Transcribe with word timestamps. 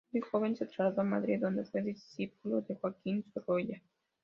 Muy 0.11 0.21
joven 0.21 0.55
se 0.57 0.65
trasladó 0.65 1.01
a 1.01 1.05
Madrid, 1.05 1.39
donde 1.39 1.63
fue 1.63 1.83
discípulo 1.83 2.61
de 2.61 2.73
Joaquín 2.73 3.23
Sorolla. 3.35 3.79